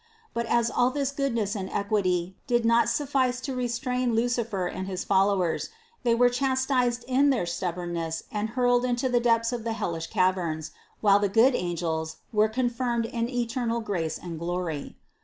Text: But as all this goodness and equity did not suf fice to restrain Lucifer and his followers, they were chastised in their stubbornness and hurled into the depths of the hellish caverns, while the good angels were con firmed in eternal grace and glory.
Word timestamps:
But 0.33 0.47
as 0.47 0.71
all 0.71 0.89
this 0.89 1.11
goodness 1.11 1.55
and 1.55 1.69
equity 1.69 2.35
did 2.47 2.65
not 2.65 2.89
suf 2.89 3.09
fice 3.09 3.39
to 3.41 3.53
restrain 3.53 4.15
Lucifer 4.15 4.65
and 4.65 4.87
his 4.87 5.03
followers, 5.03 5.69
they 6.01 6.15
were 6.15 6.27
chastised 6.27 7.05
in 7.07 7.29
their 7.29 7.45
stubbornness 7.45 8.23
and 8.31 8.49
hurled 8.57 8.83
into 8.83 9.09
the 9.09 9.19
depths 9.19 9.53
of 9.53 9.63
the 9.63 9.73
hellish 9.73 10.07
caverns, 10.07 10.71
while 11.01 11.19
the 11.19 11.29
good 11.29 11.53
angels 11.53 12.15
were 12.33 12.49
con 12.49 12.71
firmed 12.71 13.05
in 13.05 13.29
eternal 13.29 13.79
grace 13.79 14.17
and 14.17 14.39
glory. 14.39 14.97